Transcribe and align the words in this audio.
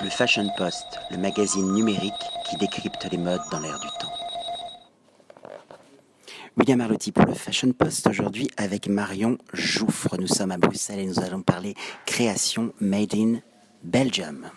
Le 0.00 0.10
Fashion 0.10 0.48
Post, 0.56 1.00
le 1.10 1.16
magazine 1.16 1.72
numérique 1.72 2.12
qui 2.48 2.56
décrypte 2.56 3.08
les 3.10 3.18
modes 3.18 3.40
dans 3.50 3.58
l'air 3.58 3.78
du 3.80 3.88
temps. 3.98 4.12
William 6.56 6.80
Arlotti 6.80 7.10
pour 7.10 7.24
le 7.24 7.34
Fashion 7.34 7.72
Post 7.72 8.06
aujourd'hui 8.06 8.48
avec 8.56 8.88
Marion 8.88 9.38
Jouffre. 9.52 10.16
Nous 10.16 10.28
sommes 10.28 10.52
à 10.52 10.58
Bruxelles 10.58 11.00
et 11.00 11.06
nous 11.06 11.18
allons 11.20 11.42
parler 11.42 11.74
création 12.06 12.72
made 12.80 13.14
in 13.14 13.40
Belgium. 13.82 14.48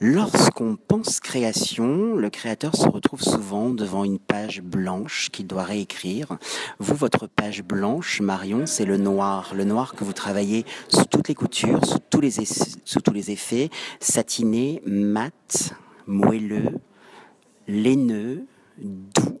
Lorsqu'on 0.00 0.76
pense 0.76 1.20
création, 1.20 2.16
le 2.16 2.28
créateur 2.28 2.74
se 2.74 2.88
retrouve 2.88 3.22
souvent 3.22 3.70
devant 3.70 4.04
une 4.04 4.18
page 4.18 4.60
blanche 4.60 5.30
qu'il 5.30 5.46
doit 5.46 5.62
réécrire. 5.62 6.36
Vous, 6.80 6.96
votre 6.96 7.28
page 7.28 7.62
blanche, 7.62 8.20
Marion, 8.20 8.66
c'est 8.66 8.84
le 8.84 8.96
noir. 8.96 9.52
Le 9.54 9.64
noir 9.64 9.94
que 9.94 10.02
vous 10.02 10.12
travaillez 10.12 10.66
sous 10.88 11.04
toutes 11.04 11.28
les 11.28 11.34
coutures, 11.34 11.84
sous 11.86 12.00
tous 12.10 12.20
les, 12.20 13.30
effets, 13.30 13.70
satiné, 14.00 14.82
mat, 14.84 15.74
moelleux, 16.06 16.80
laineux, 17.68 18.46
doux 18.78 19.38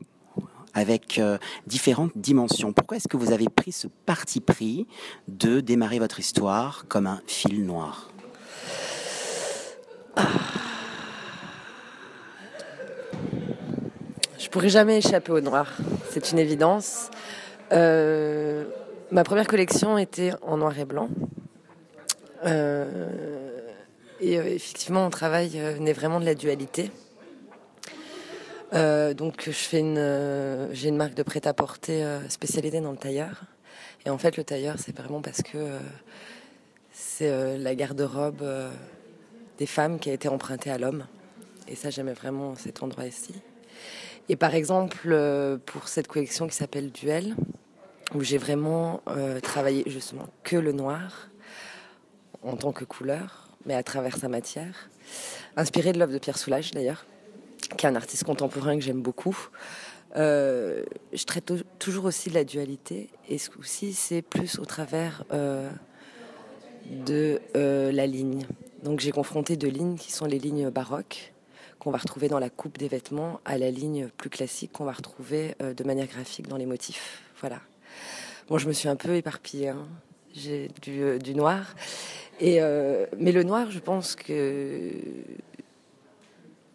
avec 0.72 1.18
euh, 1.18 1.38
différentes 1.66 2.16
dimensions. 2.16 2.72
Pourquoi 2.72 2.96
est-ce 2.96 3.08
que 3.08 3.16
vous 3.16 3.32
avez 3.32 3.48
pris 3.48 3.72
ce 3.72 3.86
parti 4.06 4.40
pris 4.40 4.86
de 5.28 5.60
démarrer 5.60 5.98
votre 5.98 6.20
histoire 6.20 6.86
comme 6.88 7.06
un 7.06 7.20
fil 7.26 7.64
noir? 7.64 8.13
Je 14.38 14.48
pourrais 14.50 14.68
jamais 14.68 14.98
échapper 14.98 15.32
au 15.32 15.40
noir, 15.40 15.72
c'est 16.10 16.30
une 16.30 16.38
évidence. 16.38 17.10
Euh, 17.72 18.64
ma 19.10 19.24
première 19.24 19.48
collection 19.48 19.98
était 19.98 20.32
en 20.42 20.58
noir 20.58 20.78
et 20.78 20.84
blanc. 20.84 21.08
Euh, 22.44 23.58
et 24.20 24.38
euh, 24.38 24.44
effectivement, 24.44 25.02
mon 25.02 25.10
travail 25.10 25.60
naît 25.80 25.92
vraiment 25.92 26.20
de 26.20 26.24
la 26.24 26.34
dualité. 26.34 26.90
donc, 28.72 29.48
je 29.50 29.76
une, 29.76 30.68
j'ai 30.72 30.88
une 30.88 30.96
marque 30.96 31.14
de 31.14 31.22
prêt-à-porter 31.22 32.04
spécialisée 32.28 32.80
dans 32.80 32.92
le 32.92 32.96
tailleur. 32.96 33.42
Et 34.06 34.10
en 34.10 34.18
fait, 34.18 34.36
le 34.36 34.44
tailleur, 34.44 34.76
c'est 34.78 34.96
vraiment 34.96 35.20
parce 35.20 35.42
que 35.42 35.58
c'est 36.92 37.58
la 37.58 37.74
garde-robe 37.74 38.44
des 39.58 39.66
femmes 39.66 39.98
qui 39.98 40.10
a 40.10 40.12
été 40.12 40.28
empruntée 40.28 40.70
à 40.70 40.78
l'homme. 40.78 41.06
Et 41.68 41.76
ça, 41.76 41.90
j'aimais 41.90 42.12
vraiment 42.12 42.54
cet 42.56 42.82
endroit 42.82 43.06
ici. 43.06 43.34
Et 44.28 44.36
par 44.36 44.54
exemple, 44.54 45.08
euh, 45.10 45.58
pour 45.64 45.88
cette 45.88 46.08
collection 46.08 46.46
qui 46.46 46.56
s'appelle 46.56 46.90
Duel, 46.90 47.34
où 48.14 48.22
j'ai 48.22 48.38
vraiment 48.38 49.02
euh, 49.08 49.40
travaillé 49.40 49.84
justement 49.86 50.28
que 50.42 50.56
le 50.56 50.72
noir 50.72 51.28
en 52.42 52.56
tant 52.56 52.72
que 52.72 52.84
couleur, 52.84 53.48
mais 53.66 53.74
à 53.74 53.82
travers 53.82 54.16
sa 54.16 54.28
matière, 54.28 54.88
inspiré 55.56 55.92
de 55.92 55.98
l'œuvre 55.98 56.12
de 56.12 56.18
Pierre 56.18 56.38
Soulages 56.38 56.70
d'ailleurs, 56.70 57.06
qui 57.76 57.86
est 57.86 57.88
un 57.88 57.96
artiste 57.96 58.24
contemporain 58.24 58.76
que 58.76 58.82
j'aime 58.82 59.02
beaucoup. 59.02 59.36
Euh, 60.16 60.84
je 61.12 61.24
traite 61.24 61.52
toujours 61.78 62.04
aussi 62.04 62.28
de 62.28 62.34
la 62.34 62.44
dualité, 62.44 63.08
et 63.28 63.38
ce 63.38 63.50
coup-ci, 63.50 63.94
c'est 63.94 64.22
plus 64.22 64.58
au 64.58 64.64
travers 64.64 65.24
de 66.90 67.40
la 67.54 68.06
ligne. 68.06 68.46
Donc 68.84 69.00
j'ai 69.00 69.12
confronté 69.12 69.56
deux 69.56 69.68
lignes 69.68 69.96
qui 69.96 70.12
sont 70.12 70.26
les 70.26 70.38
lignes 70.38 70.68
baroques 70.68 71.32
qu'on 71.78 71.90
va 71.90 71.96
retrouver 71.96 72.28
dans 72.28 72.38
la 72.38 72.50
coupe 72.50 72.76
des 72.76 72.86
vêtements 72.86 73.40
à 73.46 73.56
la 73.56 73.70
ligne 73.70 74.08
plus 74.18 74.28
classique 74.28 74.72
qu'on 74.72 74.84
va 74.84 74.92
retrouver 74.92 75.54
euh, 75.62 75.72
de 75.72 75.84
manière 75.84 76.06
graphique 76.06 76.48
dans 76.48 76.58
les 76.58 76.66
motifs. 76.66 77.22
Voilà. 77.40 77.60
Bon, 78.46 78.58
je 78.58 78.68
me 78.68 78.74
suis 78.74 78.90
un 78.90 78.96
peu 78.96 79.16
éparpillée. 79.16 79.68
Hein. 79.68 79.86
J'ai 80.34 80.68
du, 80.82 81.02
euh, 81.02 81.18
du, 81.18 81.34
noir. 81.34 81.74
Et, 82.40 82.60
euh, 82.60 83.06
mais 83.18 83.32
le 83.32 83.42
noir, 83.42 83.70
je 83.70 83.78
pense 83.78 84.16
que 84.16 84.90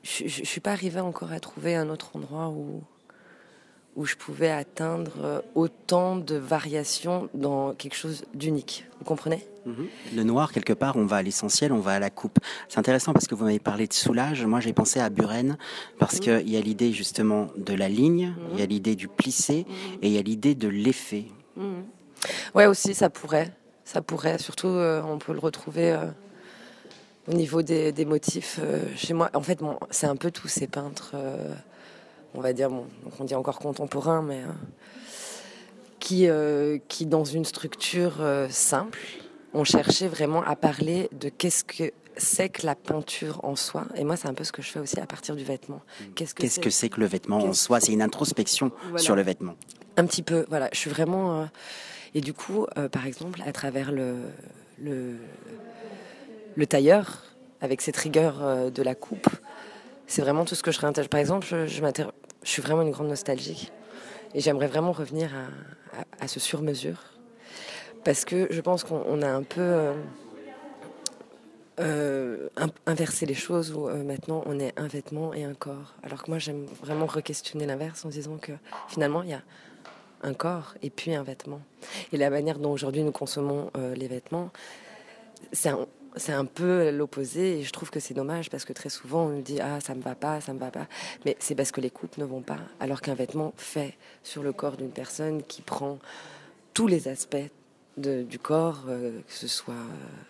je 0.02 0.24
ne 0.24 0.46
suis 0.46 0.62
pas 0.62 0.72
arrivée 0.72 1.02
encore 1.02 1.32
à 1.32 1.40
trouver 1.40 1.76
un 1.76 1.90
autre 1.90 2.16
endroit 2.16 2.50
où, 2.50 2.82
où 3.96 4.06
je 4.06 4.16
pouvais 4.16 4.50
atteindre 4.50 5.44
autant 5.54 6.16
de 6.16 6.38
variations 6.38 7.30
dans 7.36 7.76
quelque 7.76 7.96
chose 7.96 8.26
d'unique. 8.34 8.86
Vous 8.98 9.06
comprenez? 9.06 9.46
Mhm. 9.70 9.88
Le 10.16 10.24
noir, 10.24 10.52
quelque 10.52 10.74
part, 10.74 10.96
on 10.98 11.06
va 11.06 11.18
à 11.18 11.22
l'essentiel, 11.22 11.72
on 11.72 11.80
va 11.80 11.94
à 11.94 12.00
la 12.00 12.10
coupe. 12.10 12.40
C'est 12.68 12.80
intéressant 12.80 13.14
parce 13.14 13.28
que 13.28 13.36
vous 13.36 13.46
m'avez 13.46 13.60
parlé 13.60 13.88
de 13.88 13.94
soulage. 13.94 14.46
Moi, 14.46 14.60
j'ai 14.60 14.74
pensé 14.74 15.00
à 15.00 15.10
Buren 15.10 15.58
parce 15.98 16.16
mhm. 16.16 16.20
qu'il 16.20 16.50
y 16.50 16.58
a 16.58 16.62
l'idée 16.62 16.92
justement 16.92 17.48
de 17.58 17.74
la 17.74 17.90
ligne, 17.90 18.34
il 18.54 18.60
y 18.60 18.62
a 18.62 18.66
mhm. 18.66 18.72
l'idée 18.72 18.96
du 18.96 19.08
plissé 19.08 19.66
et 20.02 20.08
il 20.08 20.12
y 20.12 20.18
a 20.18 20.22
l'idée 20.22 20.56
de 20.56 20.68
l'effet. 20.68 21.26
Ouais, 22.56 22.66
aussi, 22.66 22.94
ça 22.94 23.10
pourrait. 23.10 23.54
Ça 23.84 24.02
pourrait. 24.02 24.38
Surtout, 24.38 24.68
euh, 24.68 25.02
on 25.04 25.18
peut 25.18 25.34
le 25.34 25.40
retrouver. 25.40 25.92
Euh, 25.92 26.06
au 27.28 27.34
niveau 27.34 27.62
des, 27.62 28.06
motifs, 28.06 28.60
chez 28.96 29.14
moi, 29.14 29.30
en 29.36 29.42
fait, 29.42 29.60
c'est 29.92 30.08
un 30.08 30.16
peu 30.16 30.32
tous 30.32 30.48
ces 30.48 30.66
peintres 30.66 31.14
on 32.34 32.42
va 32.42 32.54
dire, 32.54 32.70
bon, 32.70 32.86
on 33.20 33.24
dit 33.24 33.36
encore 33.36 33.60
contemporain, 33.60 34.22
mais 34.22 34.42
euh, 34.42 34.52
qui, 36.00 36.28
euh, 36.28 36.78
qui, 36.88 37.06
dans 37.06 37.24
une 37.24 37.46
structure 37.46 38.18
euh, 38.20 38.48
simple, 38.50 39.00
ont 39.54 39.64
cherché 39.64 40.08
vraiment 40.08 40.44
à 40.44 40.56
parler 40.56 41.10
de 41.12 41.30
qu'est-ce 41.30 41.64
que 41.64 41.92
c'est 42.18 42.50
que 42.50 42.66
la 42.66 42.76
peinture 42.76 43.40
en 43.44 43.56
soi. 43.56 43.86
Et 43.96 44.04
moi, 44.04 44.18
c'est 44.18 44.28
un 44.28 44.34
peu 44.34 44.44
ce 44.44 44.52
que 44.52 44.62
je 44.62 44.70
fais 44.70 44.80
aussi 44.80 45.00
à 45.00 45.06
partir 45.06 45.36
du 45.36 45.44
vêtement. 45.44 45.82
Qu'est-ce 46.16 46.34
que 46.36 46.70
c'est 46.70 46.90
que, 46.90 47.00
le 47.00 47.06
vêtement 47.06 47.38
en 47.38 47.54
soi? 47.54 47.80
C'est 47.80 47.94
une 47.94 48.02
introspection 48.02 48.72
sur 48.98 49.16
le 49.16 49.22
vêtement. 49.22 49.56
Un 49.96 50.06
petit 50.06 50.24
peu, 50.24 50.46
voilà. 50.50 50.70
Je 50.74 50.78
suis 50.80 50.90
vraiment. 50.90 51.48
et 52.14 52.22
du 52.22 52.34
coup, 52.34 52.68
par 52.92 53.06
exemple, 53.06 53.42
à 53.46 53.52
travers 53.54 53.92
le, 53.92 54.16
le, 54.82 55.16
le 56.56 56.66
tailleur, 56.68 57.24
avec 57.62 57.82
cette 57.82 57.98
rigueur 57.98 58.72
de 58.72 58.84
la 58.84 58.96
coupe, 58.96 59.30
c'est 60.08 60.22
vraiment 60.22 60.44
tout 60.44 60.56
ce 60.56 60.64
que 60.64 60.72
je 60.72 60.80
réintègre. 60.80 61.08
Par 61.08 61.20
exemple, 61.20 61.48
je, 61.50 61.68
je, 61.68 61.82
je 62.44 62.50
suis 62.50 62.62
vraiment 62.62 62.82
une 62.82 62.92
grande 62.92 63.08
nostalgique 63.08 63.72
et 64.34 64.42
j'aimerais 64.42 64.68
vraiment 64.68 64.92
revenir 64.92 65.32
à, 66.20 66.28
ce 66.28 66.40
sur-mesure 66.40 66.98
parce 68.04 68.26
que 68.26 68.48
je 68.50 68.62
pense 68.62 68.84
qu'on 68.84 69.22
a 69.22 69.30
un 69.30 69.44
peu 69.44 69.62
euh, 69.62 69.94
euh, 71.80 72.48
inversé 72.86 73.26
les 73.26 73.34
choses 73.34 73.72
où 73.72 73.88
euh, 73.88 74.04
maintenant 74.04 74.44
on 74.46 74.60
est 74.60 74.78
un 74.78 74.88
vêtement 74.88 75.34
et 75.34 75.44
un 75.44 75.54
corps. 75.54 75.96
Alors 76.04 76.24
que 76.24 76.30
moi 76.30 76.40
j'aime 76.40 76.66
vraiment 76.82 77.06
re-questionner 77.06 77.66
l'inverse 77.66 78.06
en 78.06 78.10
disant 78.10 78.38
que 78.38 78.52
finalement 78.88 79.24
il 79.24 79.30
y 79.30 79.34
a 79.34 79.42
un 80.22 80.34
corps 80.34 80.76
et 80.82 80.90
puis 80.90 81.16
un 81.16 81.24
vêtement. 81.24 81.62
Et 82.12 82.18
la 82.18 82.30
manière 82.30 82.60
dont 82.60 82.72
aujourd'hui 82.72 83.04
nous 83.04 83.12
consommons 83.14 83.72
les 83.96 84.08
vêtements, 84.10 84.52
c'est 85.54 85.70
un, 85.70 85.88
c'est 86.18 86.34
un 86.34 86.44
peu 86.44 86.92
l'opposé 86.92 87.60
et 87.60 87.64
je 87.64 87.72
trouve 87.72 87.90
que 87.90 88.02
c'est 88.02 88.14
dommage 88.14 88.50
parce 88.50 88.66
que 88.66 88.74
très 88.74 88.90
souvent 88.90 89.28
on 89.28 89.30
nous 89.30 89.42
dit 89.42 89.62
ah 89.62 89.80
ça 89.80 89.96
me 89.96 90.02
va 90.02 90.16
pas, 90.16 90.42
ça 90.42 90.54
me 90.54 90.60
va 90.60 90.72
pas, 90.72 90.88
mais 91.26 91.38
c'est 91.40 91.56
parce 91.56 91.72
que 91.72 91.80
les 91.80 91.90
coupes 91.90 92.18
ne 92.18 92.26
vont 92.26 92.42
pas. 92.42 92.60
Alors 92.82 93.00
qu'un 93.00 93.16
vêtement 93.16 93.54
fait 93.56 93.98
sur 94.24 94.44
le 94.44 94.52
corps 94.52 94.76
d'une 94.76 94.92
personne 94.92 95.44
qui 95.44 95.62
prend 95.62 96.00
tous 96.74 96.88
les 96.88 97.08
aspects 97.08 97.38
du 97.98 98.40
corps, 98.40 98.84
euh, 98.88 99.20
que 99.28 99.34
ce 99.34 99.48
soit 99.48 99.74
euh, 99.74 100.24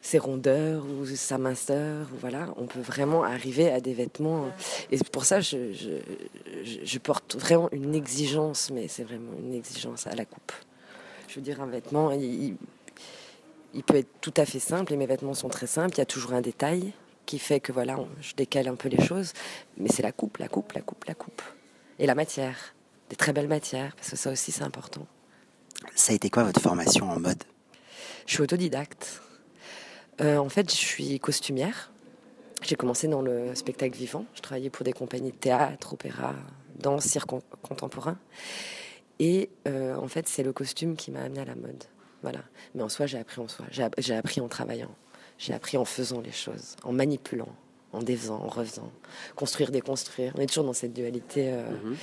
ses 0.00 0.18
rondeurs 0.18 0.84
ou 0.84 1.06
sa 1.06 1.38
minceur, 1.38 2.08
voilà, 2.20 2.48
on 2.56 2.66
peut 2.66 2.80
vraiment 2.80 3.24
arriver 3.24 3.70
à 3.70 3.80
des 3.80 3.94
vêtements. 3.94 4.50
Et 4.90 4.98
pour 5.12 5.24
ça, 5.24 5.40
je, 5.40 5.72
je 6.84 6.98
porte 6.98 7.36
vraiment 7.36 7.68
une 7.72 7.94
exigence, 7.94 8.70
mais 8.70 8.88
c'est 8.88 9.04
vraiment 9.04 9.32
une 9.38 9.54
exigence 9.54 10.06
à 10.06 10.14
la 10.14 10.24
coupe. 10.24 10.52
Je 11.28 11.36
veux 11.36 11.42
dire, 11.42 11.60
un 11.60 11.66
vêtement, 11.66 12.10
il, 12.12 12.56
il 13.74 13.82
peut 13.82 13.96
être 13.96 14.20
tout 14.20 14.34
à 14.36 14.44
fait 14.44 14.60
simple 14.60 14.92
et 14.92 14.96
mes 14.96 15.06
vêtements 15.06 15.34
sont 15.34 15.48
très 15.48 15.66
simples. 15.66 15.94
Il 15.94 15.98
y 15.98 16.02
a 16.02 16.06
toujours 16.06 16.32
un 16.32 16.40
détail 16.40 16.92
qui 17.26 17.38
fait 17.38 17.60
que 17.60 17.72
voilà, 17.72 17.98
je 18.20 18.34
décale 18.34 18.68
un 18.68 18.76
peu 18.76 18.88
les 18.88 19.02
choses. 19.02 19.32
Mais 19.76 19.88
c'est 19.88 20.02
la 20.02 20.12
coupe, 20.12 20.38
la 20.38 20.48
coupe, 20.48 20.72
la 20.72 20.80
coupe, 20.80 21.04
la 21.06 21.14
coupe. 21.14 21.42
Et 21.98 22.06
la 22.06 22.14
matière. 22.14 22.74
Des 23.10 23.16
très 23.16 23.32
belles 23.32 23.48
matières, 23.48 23.94
parce 23.96 24.10
que 24.10 24.16
ça 24.16 24.30
aussi 24.30 24.50
c'est 24.50 24.62
important. 24.62 25.06
Ça 25.94 26.12
a 26.12 26.16
été 26.16 26.30
quoi 26.30 26.44
votre 26.44 26.60
formation 26.60 27.10
en 27.10 27.18
mode? 27.18 27.42
Je 28.26 28.34
suis 28.34 28.42
autodidacte. 28.42 29.22
Euh, 30.20 30.38
en 30.38 30.48
fait, 30.48 30.70
je 30.70 30.76
suis 30.76 31.20
costumière. 31.20 31.92
J'ai 32.62 32.76
commencé 32.76 33.08
dans 33.08 33.22
le 33.22 33.54
spectacle 33.54 33.96
vivant. 33.96 34.24
Je 34.34 34.40
travaillais 34.40 34.70
pour 34.70 34.84
des 34.84 34.92
compagnies 34.92 35.32
de 35.32 35.36
théâtre, 35.36 35.92
opéra, 35.92 36.34
danse, 36.78 37.04
cirque 37.04 37.30
contemporain. 37.62 38.16
Et 39.18 39.50
euh, 39.68 39.96
en 39.96 40.08
fait, 40.08 40.28
c'est 40.28 40.42
le 40.42 40.52
costume 40.52 40.96
qui 40.96 41.10
m'a 41.10 41.22
amené 41.22 41.40
à 41.40 41.44
la 41.44 41.54
mode. 41.54 41.84
Voilà. 42.22 42.40
Mais 42.74 42.82
en 42.82 42.88
soi, 42.88 43.06
j'ai 43.06 43.18
appris 43.18 43.40
en 43.40 43.48
soi. 43.48 43.66
J'ai 43.70 44.14
appris 44.14 44.40
en 44.40 44.48
travaillant. 44.48 44.94
J'ai 45.38 45.52
appris 45.52 45.76
en 45.76 45.84
faisant 45.84 46.20
les 46.20 46.32
choses, 46.32 46.76
en 46.84 46.92
manipulant, 46.92 47.48
en 47.94 48.02
défaisant, 48.02 48.36
en 48.36 48.48
refaisant. 48.48 48.90
Construire, 49.36 49.70
déconstruire. 49.70 50.32
On 50.36 50.40
est 50.40 50.46
toujours 50.46 50.64
dans 50.64 50.72
cette 50.72 50.92
dualité. 50.92 51.52
Euh, 51.52 51.70
mhm. 51.70 51.96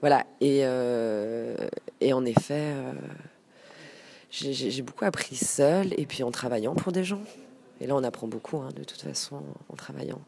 Voilà. 0.00 0.26
Et, 0.40 0.60
euh, 0.62 1.56
et 2.00 2.12
en 2.12 2.24
effet, 2.24 2.72
euh, 2.74 2.92
j'ai 4.30 4.82
beaucoup 4.82 5.04
appris 5.04 5.36
seul 5.36 5.92
et 5.98 6.06
puis 6.06 6.22
en 6.22 6.30
travaillant 6.30 6.74
pour 6.74 6.92
des 6.92 7.04
gens. 7.04 7.22
Et 7.80 7.86
là, 7.86 7.94
on 7.94 8.04
apprend 8.04 8.26
beaucoup, 8.26 8.58
hein, 8.58 8.70
de 8.74 8.84
toute 8.84 9.02
façon, 9.02 9.42
en 9.68 9.76
travaillant 9.76 10.20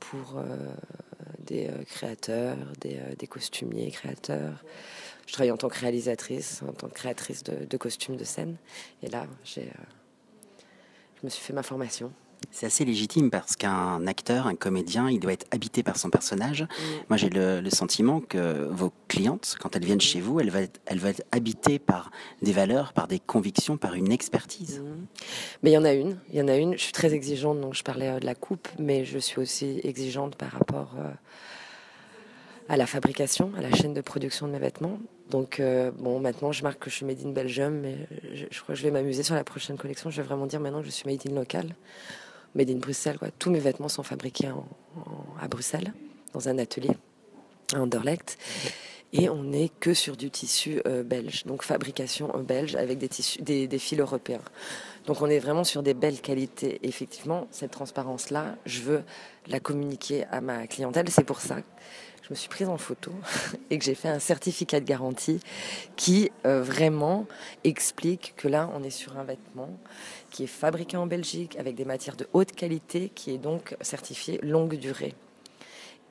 pour 0.00 0.40
des 1.46 1.70
créateurs, 1.86 2.56
des, 2.80 2.98
des 3.18 3.26
costumiers 3.26 3.90
créateurs. 3.90 4.64
Je 5.26 5.32
travaille 5.32 5.50
en 5.50 5.56
tant 5.56 5.68
que 5.68 5.78
réalisatrice, 5.78 6.62
en 6.68 6.72
tant 6.72 6.88
que 6.88 6.94
créatrice 6.94 7.44
de, 7.44 7.76
costumes 7.76 8.16
de 8.16 8.24
scène. 8.24 8.56
Et 9.02 9.08
là, 9.08 9.26
j'ai, 9.44 9.68
je 11.20 11.26
me 11.26 11.28
suis 11.28 11.42
fait 11.42 11.52
ma 11.52 11.62
formation. 11.62 12.12
C'est 12.50 12.66
assez 12.66 12.84
légitime 12.84 13.30
parce 13.30 13.56
qu'un 13.56 14.06
acteur, 14.06 14.46
un 14.46 14.54
comédien, 14.54 15.10
il 15.10 15.20
doit 15.20 15.32
être 15.32 15.46
habité 15.50 15.82
par 15.82 15.96
son 15.96 16.10
personnage. 16.10 16.62
Mm. 16.62 16.66
Moi, 17.08 17.16
j'ai 17.16 17.28
le, 17.30 17.68
sentiment 17.70 18.20
que 18.20 18.66
vos 18.70 18.92
clientes, 19.06 19.56
quand 19.60 19.76
elles 19.76 19.84
viennent 19.84 20.00
chez 20.00 20.20
vous, 20.20 20.40
elles 20.40 20.50
vont, 20.50 20.60
être, 20.60 20.80
elles 20.86 20.98
vont 20.98 21.08
être 21.08 21.22
habitées 21.30 21.78
par 21.78 22.10
des 22.42 22.52
valeurs, 22.52 22.92
par 22.94 23.06
des 23.06 23.20
convictions, 23.20 23.76
par 23.76 23.94
une 23.94 24.10
expertise. 24.10 24.80
Mm. 24.80 25.06
Mais 25.62 25.70
il 25.70 25.74
y 25.74 25.78
en 25.78 25.84
a 25.84 25.92
une, 25.92 26.18
il 26.30 26.36
y 26.36 26.42
en 26.42 26.48
a 26.48 26.56
une. 26.56 26.72
Je 26.72 26.82
suis 26.82 26.92
très 26.92 27.12
exigeante, 27.12 27.60
donc 27.60 27.74
je 27.74 27.82
parlais 27.82 28.08
euh, 28.08 28.18
de 28.18 28.26
la 28.26 28.34
coupe, 28.34 28.68
mais 28.78 29.04
je 29.04 29.18
suis 29.18 29.40
aussi 29.40 29.80
exigeante 29.84 30.34
par 30.36 30.50
rapport 30.50 30.94
euh, 30.98 31.10
à 32.68 32.76
la 32.76 32.86
fabrication, 32.86 33.52
à 33.58 33.60
la 33.60 33.70
chaîne 33.72 33.94
de 33.94 34.00
production 34.00 34.46
de 34.46 34.52
mes 34.52 34.58
vêtements. 34.58 34.98
Donc, 35.30 35.60
euh, 35.60 35.90
bon, 35.96 36.18
maintenant, 36.18 36.52
je 36.52 36.62
marque 36.62 36.78
que 36.78 36.88
je 36.90 36.96
suis 36.96 37.04
made 37.04 37.24
in 37.24 37.30
Belgium, 37.30 37.74
mais 37.74 37.96
je, 38.32 38.46
je 38.50 38.62
crois 38.62 38.74
que 38.74 38.80
je 38.80 38.84
vais 38.84 38.90
m'amuser 38.90 39.22
sur 39.22 39.34
la 39.34 39.44
prochaine 39.44 39.76
collection. 39.76 40.08
Je 40.08 40.22
vais 40.22 40.26
vraiment 40.26 40.46
dire 40.46 40.60
maintenant 40.60 40.80
que 40.80 40.86
je 40.86 40.90
suis 40.90 41.08
made 41.08 41.20
in 41.28 41.34
local 41.34 41.74
made 42.54 42.70
in 42.70 42.76
Bruxelles. 42.76 43.18
Quoi. 43.18 43.28
Tous 43.38 43.50
mes 43.50 43.60
vêtements 43.60 43.88
sont 43.88 44.02
fabriqués 44.02 44.48
à 45.40 45.48
Bruxelles, 45.48 45.92
dans 46.32 46.48
un 46.48 46.58
atelier 46.58 46.90
à 47.74 47.80
Anderlecht. 47.80 48.38
Et 49.14 49.30
on 49.30 49.42
n'est 49.42 49.70
que 49.70 49.94
sur 49.94 50.18
du 50.18 50.30
tissu 50.30 50.82
euh, 50.86 51.02
belge, 51.02 51.44
donc 51.46 51.62
fabrication 51.62 52.30
belge 52.42 52.76
avec 52.76 52.98
des, 52.98 53.08
tissus, 53.08 53.40
des, 53.40 53.78
fils 53.78 53.98
européens. 53.98 54.42
Donc 55.06 55.22
on 55.22 55.26
est 55.30 55.38
vraiment 55.38 55.64
sur 55.64 55.82
des 55.82 55.94
belles 55.94 56.20
qualités. 56.20 56.78
effectivement, 56.82 57.48
cette 57.50 57.70
transparence-là, 57.70 58.56
je 58.66 58.82
veux 58.82 59.02
la 59.46 59.60
communiquer 59.60 60.24
à 60.30 60.42
ma 60.42 60.66
clientèle. 60.66 61.08
C'est 61.08 61.24
pour 61.24 61.40
ça 61.40 61.56
je 62.28 62.34
me 62.34 62.36
suis 62.36 62.48
prise 62.50 62.68
en 62.68 62.76
photo 62.76 63.10
et 63.70 63.78
que 63.78 63.84
j'ai 63.84 63.94
fait 63.94 64.08
un 64.08 64.18
certificat 64.18 64.80
de 64.80 64.84
garantie 64.84 65.40
qui 65.96 66.30
euh, 66.44 66.62
vraiment 66.62 67.26
explique 67.64 68.34
que 68.36 68.48
là, 68.48 68.70
on 68.74 68.82
est 68.82 68.90
sur 68.90 69.16
un 69.18 69.24
vêtement 69.24 69.70
qui 70.30 70.44
est 70.44 70.48
fabriqué 70.48 70.98
en 70.98 71.06
Belgique 71.06 71.56
avec 71.58 71.74
des 71.74 71.86
matières 71.86 72.16
de 72.16 72.28
haute 72.34 72.52
qualité, 72.52 73.10
qui 73.14 73.32
est 73.32 73.38
donc 73.38 73.76
certifié 73.80 74.38
longue 74.42 74.74
durée. 74.74 75.14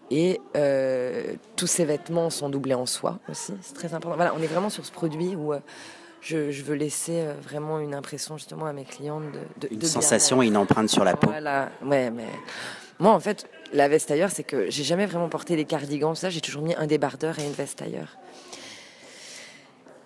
Et 0.10 0.42
euh, 0.56 1.36
tous 1.56 1.68
ces 1.68 1.86
vêtements 1.86 2.30
sont 2.30 2.50
doublés 2.50 2.74
en 2.74 2.86
soie 2.86 3.20
aussi, 3.30 3.54
c'est 3.62 3.74
très 3.74 3.94
important. 3.94 4.16
Voilà, 4.16 4.34
on 4.36 4.42
est 4.42 4.48
vraiment 4.48 4.70
sur 4.70 4.86
ce 4.86 4.92
produit 4.92 5.36
où 5.36 5.54
euh, 5.54 5.60
je, 6.22 6.64
veux 6.64 6.76
laisser 6.76 7.22
euh, 7.22 7.34
vraiment 7.42 7.80
une 7.80 7.94
impression 7.94 8.38
justement 8.38 8.66
à 8.66 8.74
mes 8.74 8.86
clientes 8.86 9.26
de, 9.60 9.68
de 9.68 9.74
une 9.74 9.82
sensation 9.82 10.42
et 10.42 10.48
une 10.48 10.58
empreinte 10.58 10.90
sur 10.90 11.04
la 11.04 11.16
peau. 11.16 11.30
Voilà, 11.30 11.70
ouais, 11.84 12.10
mais 12.10 12.28
moi 13.00 13.12
en 13.12 13.20
fait, 13.20 13.50
la 13.74 13.88
veste 13.88 14.12
ailleurs, 14.12 14.32
c'est 14.32 14.44
que 14.44 14.70
j'ai 14.70 14.84
jamais 14.84 15.06
vraiment 15.06 15.30
porté 15.30 15.56
des 15.56 15.66
cardigans, 15.66 16.16
ça, 16.16 16.30
j'ai 16.30 16.42
toujours 16.42 16.62
mis 16.62 16.76
un 16.76 16.88
débardeur 16.88 17.40
et 17.40 17.46
une 17.46 17.54
veste 17.54 17.82
ailleurs. 17.82 18.18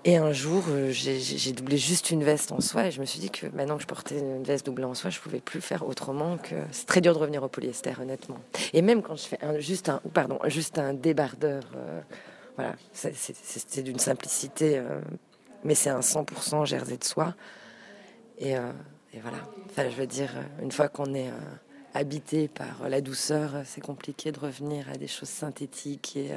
Et 0.04 0.18
un 0.18 0.32
jour, 0.32 0.64
euh, 0.70 0.90
j'ai 0.92 1.52
doublé 1.52 1.78
juste 1.78 2.10
une 2.10 2.24
veste 2.24 2.52
en 2.52 2.60
soie 2.60 2.88
et 2.88 2.92
je 2.92 3.00
me 3.00 3.06
suis 3.06 3.20
dit 3.20 3.30
que 3.30 3.46
maintenant 3.48 3.76
que 3.76 3.84
je 3.84 3.88
portais 3.88 4.18
une 4.18 4.44
veste 4.44 4.66
doublée 4.66 4.86
en 4.86 4.96
soie, 4.96 5.12
je 5.12 5.20
pouvais 5.20 5.40
plus 5.40 5.62
faire 5.62 5.88
autrement 5.88 6.38
que 6.38 6.56
c'est 6.72 6.88
très 6.88 7.02
dur 7.02 7.14
de 7.14 7.20
revenir 7.20 7.44
au 7.44 7.50
polyester, 7.50 7.94
honnêtement. 8.02 8.40
Et 8.74 8.82
même 8.82 9.04
quand 9.04 9.16
je 9.16 9.28
fais 9.28 9.38
un, 9.44 9.60
juste 9.60 9.90
un, 9.90 10.02
pardon, 10.12 10.40
juste 10.46 10.80
un 10.80 10.96
débardeur, 10.96 11.64
euh, 11.76 12.02
voilà, 12.56 12.74
c'est 12.94 13.84
d'une 13.84 14.00
simplicité, 14.00 14.80
euh, 14.80 15.02
mais 15.64 15.76
c'est 15.76 15.92
un 15.92 16.00
100% 16.00 16.66
jersey 16.66 16.98
de 16.98 17.04
soie. 17.04 17.36
Et, 18.40 18.54
et 18.54 19.20
voilà. 19.22 19.38
Enfin, 19.70 19.88
je 19.88 19.96
veux 19.96 20.08
dire, 20.08 20.32
une 20.64 20.72
fois 20.72 20.88
qu'on 20.88 21.14
est 21.14 21.30
habité 21.94 22.48
par 22.48 22.88
la 22.90 23.02
douceur, 23.02 23.52
c'est 23.66 23.82
compliqué 23.82 24.32
de 24.32 24.40
revenir 24.40 24.90
à 24.90 24.98
des 24.98 25.08
choses 25.08 25.30
synthétiques 25.30 26.16
et 26.16 26.32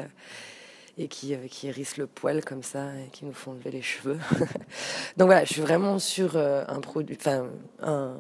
et 0.98 1.08
qui, 1.08 1.34
euh, 1.34 1.46
qui 1.48 1.68
hérissent 1.68 1.96
le 1.96 2.06
poil 2.06 2.44
comme 2.44 2.62
ça 2.62 2.86
et 2.96 3.08
qui 3.10 3.24
nous 3.24 3.32
font 3.32 3.52
lever 3.52 3.70
les 3.70 3.82
cheveux. 3.82 4.18
Donc 5.16 5.26
voilà, 5.26 5.44
je 5.44 5.52
suis 5.52 5.62
vraiment 5.62 5.98
sur 5.98 6.36
euh, 6.36 6.64
un 6.68 6.80
produit, 6.80 7.16
enfin 7.18 7.46
un, 7.82 8.16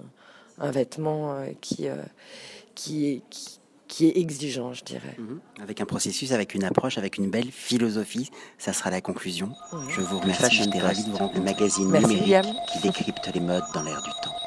un, 0.58 0.70
vêtement 0.70 1.34
euh, 1.34 1.46
qui, 1.60 1.88
qui, 2.74 3.06
est, 3.06 3.22
qui, 3.88 4.06
est 4.06 4.16
exigeant, 4.16 4.72
je 4.72 4.84
dirais. 4.84 5.14
Mhm. 5.18 5.40
Avec 5.62 5.80
un 5.80 5.86
processus, 5.86 6.32
avec 6.32 6.54
une 6.54 6.64
approche, 6.64 6.98
avec 6.98 7.18
une 7.18 7.30
belle 7.30 7.50
philosophie, 7.50 8.30
ça 8.58 8.72
sera 8.72 8.90
la 8.90 9.00
conclusion. 9.00 9.52
Je 9.88 10.00
vous 10.00 10.18
remercie, 10.18 10.56
j'étais 10.56 10.80
ravi 10.80 11.04
de 11.04 11.10
vous 11.10 11.16
rendre 11.16 11.34
le 11.34 11.42
magazine 11.42 11.92
numérique 11.92 12.56
qui 12.72 12.80
décrypte 12.80 13.30
les 13.32 13.40
modes 13.40 13.64
dans 13.72 13.82
l'air 13.82 14.02
du 14.02 14.10
temps. 14.22 14.43